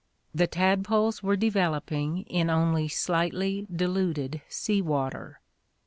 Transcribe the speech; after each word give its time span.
The 0.33 0.47
tadpoles 0.47 1.21
were 1.21 1.35
developing 1.35 2.23
in 2.23 2.49
only 2.49 2.87
slightly 2.87 3.67
diluted 3.71 4.41
sea 4.47 4.81
water. 4.81 5.41